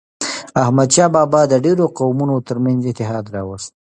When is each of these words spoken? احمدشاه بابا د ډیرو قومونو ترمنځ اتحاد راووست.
احمدشاه 0.63 1.09
بابا 1.15 1.41
د 1.47 1.53
ډیرو 1.65 1.85
قومونو 1.97 2.35
ترمنځ 2.47 2.81
اتحاد 2.91 3.25
راووست. 3.33 3.71